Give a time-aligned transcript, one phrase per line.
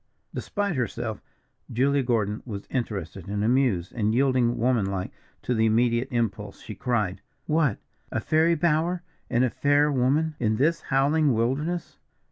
[0.33, 1.21] Despite herself,
[1.71, 5.11] Julia Gordon was interested and amused, and yielding, womanlike
[5.43, 7.77] to the immediate impulse, she cried: "What!
[8.11, 11.99] a fairy bower, and a fair woman, in this howling wilderness?"